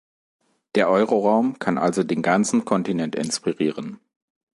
[0.73, 3.99] Der Euroraum kann also den ganzen Kontinent inspirieren.